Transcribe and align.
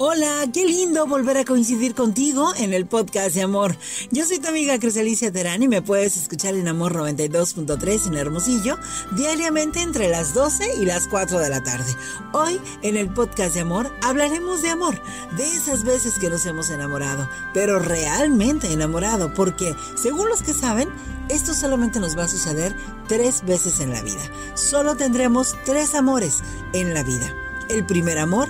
Hola, 0.00 0.44
qué 0.52 0.64
lindo 0.64 1.08
volver 1.08 1.38
a 1.38 1.44
coincidir 1.44 1.92
contigo 1.92 2.52
en 2.56 2.72
el 2.72 2.86
podcast 2.86 3.34
de 3.34 3.42
amor. 3.42 3.76
Yo 4.12 4.24
soy 4.24 4.38
tu 4.38 4.46
amiga 4.46 4.78
Cruz 4.78 4.94
Terán 4.94 5.60
y 5.60 5.66
me 5.66 5.82
puedes 5.82 6.16
escuchar 6.16 6.54
en 6.54 6.68
Amor 6.68 6.94
92.3 6.94 8.06
en 8.06 8.14
Hermosillo 8.14 8.78
diariamente 9.16 9.80
entre 9.80 10.08
las 10.08 10.34
12 10.34 10.76
y 10.80 10.84
las 10.84 11.08
4 11.08 11.40
de 11.40 11.48
la 11.48 11.64
tarde. 11.64 11.92
Hoy 12.32 12.60
en 12.82 12.96
el 12.96 13.12
podcast 13.12 13.54
de 13.54 13.62
amor 13.62 13.90
hablaremos 14.00 14.62
de 14.62 14.68
amor, 14.68 15.02
de 15.36 15.42
esas 15.42 15.82
veces 15.82 16.20
que 16.20 16.30
nos 16.30 16.46
hemos 16.46 16.70
enamorado, 16.70 17.28
pero 17.52 17.80
realmente 17.80 18.72
enamorado, 18.72 19.34
porque 19.34 19.74
según 20.00 20.28
los 20.28 20.44
que 20.44 20.54
saben, 20.54 20.88
esto 21.28 21.54
solamente 21.54 21.98
nos 21.98 22.16
va 22.16 22.22
a 22.22 22.28
suceder 22.28 22.72
tres 23.08 23.44
veces 23.44 23.80
en 23.80 23.90
la 23.90 24.02
vida. 24.02 24.22
Solo 24.54 24.94
tendremos 24.94 25.56
tres 25.64 25.96
amores 25.96 26.38
en 26.72 26.94
la 26.94 27.02
vida. 27.02 27.34
El 27.68 27.84
primer 27.84 28.18
amor 28.18 28.48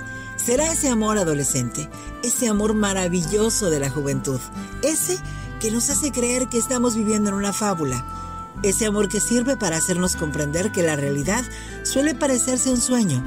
será 0.49 0.71
ese 0.71 0.89
amor 0.89 1.19
adolescente, 1.19 1.87
ese 2.23 2.49
amor 2.49 2.73
maravilloso 2.73 3.69
de 3.69 3.79
la 3.79 3.91
juventud, 3.91 4.39
ese 4.81 5.19
que 5.61 5.69
nos 5.69 5.91
hace 5.91 6.11
creer 6.11 6.47
que 6.47 6.57
estamos 6.57 6.95
viviendo 6.95 7.29
en 7.29 7.35
una 7.35 7.53
fábula, 7.53 8.03
ese 8.63 8.87
amor 8.87 9.09
que 9.09 9.19
sirve 9.19 9.57
para 9.57 9.77
hacernos 9.77 10.15
comprender 10.15 10.71
que 10.71 10.81
la 10.81 10.95
realidad 10.95 11.43
suele 11.83 12.15
parecerse 12.15 12.71
un 12.71 12.81
sueño. 12.81 13.23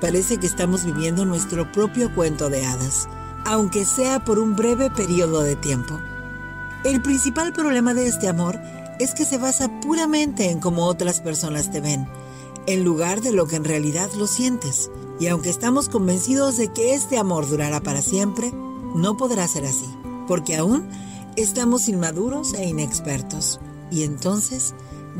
Parece 0.00 0.38
que 0.38 0.46
estamos 0.46 0.86
viviendo 0.86 1.26
nuestro 1.26 1.70
propio 1.70 2.10
cuento 2.14 2.48
de 2.48 2.64
hadas, 2.64 3.10
aunque 3.44 3.84
sea 3.84 4.24
por 4.24 4.38
un 4.38 4.56
breve 4.56 4.88
periodo 4.88 5.42
de 5.42 5.56
tiempo. 5.56 6.00
El 6.82 7.02
principal 7.02 7.52
problema 7.52 7.92
de 7.92 8.06
este 8.06 8.26
amor 8.26 8.58
es 8.98 9.12
que 9.12 9.26
se 9.26 9.36
basa 9.36 9.68
puramente 9.82 10.48
en 10.48 10.60
cómo 10.60 10.86
otras 10.86 11.20
personas 11.20 11.70
te 11.70 11.82
ven, 11.82 12.08
en 12.66 12.84
lugar 12.84 13.20
de 13.20 13.32
lo 13.32 13.46
que 13.46 13.56
en 13.56 13.64
realidad 13.64 14.08
lo 14.16 14.26
sientes. 14.26 14.90
Y 15.18 15.28
aunque 15.28 15.50
estamos 15.50 15.88
convencidos 15.88 16.56
de 16.56 16.72
que 16.72 16.94
este 16.94 17.18
amor 17.18 17.48
durará 17.48 17.80
para 17.80 18.02
siempre, 18.02 18.52
no 18.94 19.16
podrá 19.16 19.46
ser 19.48 19.64
así, 19.64 19.88
porque 20.26 20.56
aún 20.56 20.88
estamos 21.36 21.88
inmaduros 21.88 22.54
e 22.54 22.68
inexpertos. 22.68 23.60
Y 23.90 24.02
entonces 24.02 24.74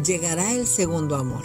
llegará 0.04 0.52
el 0.52 0.66
segundo 0.66 1.16
amor, 1.16 1.44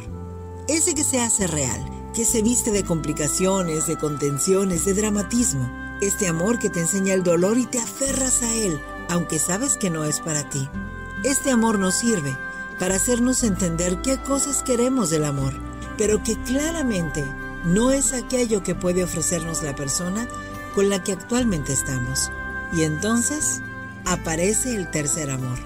ese 0.67 0.95
que 0.95 1.03
se 1.03 1.19
hace 1.19 1.47
real, 1.47 1.83
que 2.13 2.25
se 2.25 2.41
viste 2.41 2.71
de 2.71 2.83
complicaciones, 2.83 3.87
de 3.87 3.97
contenciones, 3.97 4.85
de 4.85 4.93
dramatismo. 4.93 5.69
Este 6.01 6.27
amor 6.27 6.59
que 6.59 6.69
te 6.69 6.79
enseña 6.79 7.13
el 7.13 7.23
dolor 7.23 7.57
y 7.57 7.65
te 7.65 7.79
aferras 7.79 8.41
a 8.41 8.53
él, 8.53 8.79
aunque 9.09 9.37
sabes 9.37 9.77
que 9.77 9.89
no 9.89 10.05
es 10.05 10.19
para 10.19 10.49
ti. 10.49 10.67
Este 11.23 11.51
amor 11.51 11.77
nos 11.77 11.95
sirve 11.95 12.35
para 12.79 12.95
hacernos 12.95 13.43
entender 13.43 14.01
qué 14.01 14.17
cosas 14.17 14.63
queremos 14.63 15.09
del 15.09 15.25
amor, 15.25 15.53
pero 15.97 16.23
que 16.23 16.41
claramente 16.43 17.23
no 17.65 17.91
es 17.91 18.13
aquello 18.13 18.63
que 18.63 18.75
puede 18.75 19.03
ofrecernos 19.03 19.63
la 19.63 19.75
persona 19.75 20.27
con 20.75 20.89
la 20.89 21.03
que 21.03 21.13
actualmente 21.13 21.73
estamos. 21.73 22.31
Y 22.73 22.83
entonces 22.83 23.61
aparece 24.05 24.75
el 24.75 24.89
tercer 24.89 25.29
amor, 25.29 25.57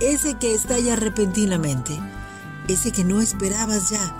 ese 0.00 0.34
que 0.34 0.54
estalla 0.54 0.96
repentinamente, 0.96 1.98
ese 2.68 2.92
que 2.92 3.04
no 3.04 3.20
esperabas 3.20 3.90
ya, 3.90 4.14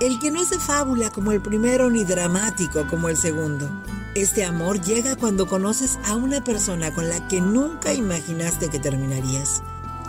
el 0.00 0.18
que 0.18 0.30
no 0.30 0.40
es 0.40 0.50
de 0.50 0.58
fábula 0.58 1.10
como 1.10 1.32
el 1.32 1.40
primero 1.40 1.90
ni 1.90 2.04
dramático 2.04 2.86
como 2.88 3.08
el 3.08 3.16
segundo. 3.16 3.70
Este 4.14 4.44
amor 4.44 4.80
llega 4.80 5.16
cuando 5.16 5.46
conoces 5.46 5.98
a 6.04 6.16
una 6.16 6.44
persona 6.44 6.92
con 6.92 7.08
la 7.08 7.28
que 7.28 7.40
nunca 7.40 7.94
imaginaste 7.94 8.68
que 8.68 8.78
terminarías. 8.78 9.62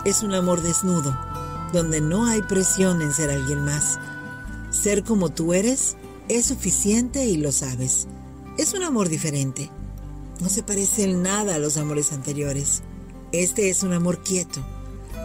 Es 0.04 0.22
un 0.22 0.34
amor 0.34 0.60
desnudo, 0.60 1.16
donde 1.72 2.00
no 2.00 2.26
hay 2.26 2.42
presión 2.42 3.00
en 3.00 3.12
ser 3.12 3.30
alguien 3.30 3.64
más. 3.64 3.98
Ser 4.70 5.04
como 5.04 5.30
tú 5.30 5.54
eres 5.54 5.96
es 6.28 6.46
suficiente 6.46 7.26
y 7.26 7.36
lo 7.36 7.52
sabes. 7.52 8.06
Es 8.58 8.72
un 8.72 8.82
amor 8.82 9.08
diferente. 9.08 9.70
No 10.40 10.48
se 10.48 10.62
parece 10.62 11.04
en 11.04 11.22
nada 11.22 11.54
a 11.54 11.58
los 11.58 11.76
amores 11.76 12.12
anteriores. 12.12 12.82
Este 13.32 13.68
es 13.68 13.82
un 13.82 13.92
amor 13.92 14.22
quieto, 14.22 14.64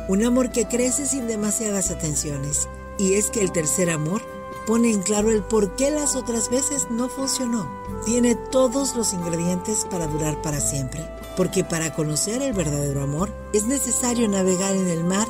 un 0.08 0.24
amor 0.24 0.52
que 0.52 0.68
crece 0.68 1.06
sin 1.06 1.28
demasiadas 1.28 1.92
atenciones. 1.92 2.68
Y 2.98 3.14
es 3.14 3.30
que 3.30 3.42
el 3.42 3.52
tercer 3.52 3.90
amor 3.90 4.22
pone 4.68 4.92
en 4.92 5.02
claro 5.02 5.32
el 5.32 5.42
por 5.44 5.76
qué 5.76 5.90
las 5.90 6.16
otras 6.16 6.50
veces 6.50 6.88
no 6.92 7.08
funcionó. 7.08 7.70
Tiene 8.06 8.36
todos 8.36 8.96
los 8.96 9.14
ingredientes 9.14 9.86
para 9.90 10.08
durar 10.08 10.42
para 10.42 10.60
siempre. 10.60 11.08
Porque 11.38 11.64
para 11.64 11.94
conocer 11.94 12.42
el 12.42 12.54
verdadero 12.54 13.04
amor 13.04 13.34
es 13.54 13.66
necesario 13.66 14.28
navegar 14.28 14.76
en 14.76 14.88
el 14.88 15.04
mar 15.04 15.28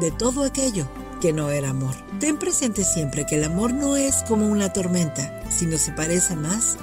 de 0.00 0.10
todo 0.10 0.42
aquello 0.42 0.86
que 1.22 1.32
no 1.32 1.50
era 1.50 1.70
amor. 1.70 1.94
Ten 2.18 2.36
presente 2.36 2.82
siempre 2.82 3.24
que 3.24 3.36
el 3.36 3.44
amor 3.44 3.72
no 3.72 3.94
es 3.96 4.24
como 4.26 4.48
una 4.48 4.72
tormenta, 4.72 5.32
sino 5.50 5.78
se 5.78 5.92
parece 5.92 6.34
más 6.34 6.76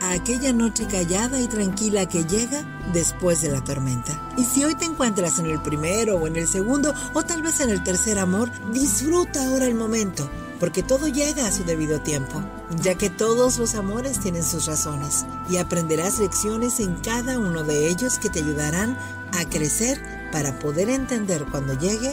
a 0.00 0.14
aquella 0.14 0.52
noche 0.52 0.88
callada 0.90 1.40
y 1.40 1.46
tranquila 1.46 2.08
que 2.08 2.24
llega 2.24 2.64
después 2.92 3.40
de 3.40 3.52
la 3.52 3.62
tormenta. 3.62 4.20
Y 4.36 4.42
si 4.42 4.64
hoy 4.64 4.74
te 4.74 4.86
encuentras 4.86 5.38
en 5.38 5.46
el 5.46 5.62
primero 5.62 6.16
o 6.16 6.26
en 6.26 6.34
el 6.34 6.48
segundo 6.48 6.92
o 7.12 7.22
tal 7.22 7.42
vez 7.42 7.60
en 7.60 7.70
el 7.70 7.84
tercer 7.84 8.18
amor, 8.18 8.50
disfruta 8.72 9.46
ahora 9.46 9.66
el 9.66 9.76
momento, 9.76 10.28
porque 10.58 10.82
todo 10.82 11.06
llega 11.06 11.46
a 11.46 11.52
su 11.52 11.62
debido 11.62 12.00
tiempo, 12.00 12.42
ya 12.82 12.96
que 12.96 13.10
todos 13.10 13.58
los 13.58 13.76
amores 13.76 14.18
tienen 14.18 14.42
sus 14.42 14.66
razones 14.66 15.24
y 15.48 15.58
aprenderás 15.58 16.18
lecciones 16.18 16.80
en 16.80 16.96
cada 16.96 17.38
uno 17.38 17.62
de 17.62 17.86
ellos 17.86 18.18
que 18.18 18.28
te 18.28 18.40
ayudarán 18.40 18.98
a 19.38 19.44
crecer 19.48 20.02
para 20.32 20.58
poder 20.58 20.90
entender 20.90 21.44
cuando 21.48 21.78
llegue 21.78 22.12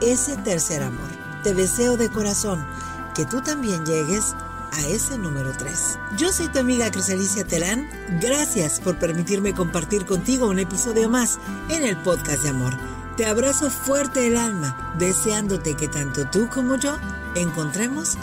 ese 0.00 0.36
tercer 0.38 0.82
amor. 0.82 1.08
Te 1.42 1.54
deseo 1.54 1.96
de 1.96 2.10
corazón 2.10 2.66
que 3.14 3.24
tú 3.24 3.40
también 3.40 3.84
llegues 3.86 4.34
a 4.72 4.86
ese 4.88 5.16
número 5.18 5.52
3. 5.56 5.98
Yo 6.18 6.32
soy 6.32 6.48
tu 6.48 6.58
amiga 6.58 6.90
Cruzalicia 6.90 7.44
Terán. 7.44 7.88
Gracias 8.20 8.80
por 8.80 8.98
permitirme 8.98 9.54
compartir 9.54 10.04
contigo 10.04 10.48
un 10.48 10.58
episodio 10.58 11.08
más 11.08 11.38
en 11.70 11.84
el 11.84 11.96
podcast 11.98 12.42
de 12.42 12.50
amor. 12.50 12.74
Te 13.16 13.26
abrazo 13.26 13.70
fuerte 13.70 14.26
el 14.26 14.36
alma, 14.36 14.94
deseándote 14.98 15.74
que 15.74 15.88
tanto 15.88 16.28
tú 16.28 16.48
como 16.52 16.76
yo 16.76 16.96
encontremos 17.34 18.18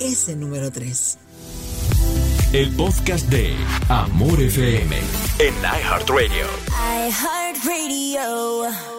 ese 0.00 0.36
número 0.36 0.70
3. 0.70 1.18
El 2.52 2.74
podcast 2.74 3.26
de 3.28 3.54
Amor 3.90 4.40
FM 4.40 4.96
en 5.38 5.54
iHeartRadio. 5.54 6.46
iHeartRadio. 7.06 8.97